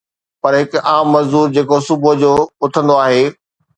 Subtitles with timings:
[0.43, 2.33] پر هڪ عام مزدور جيڪو صبح جو
[2.65, 3.21] اٿندو آهي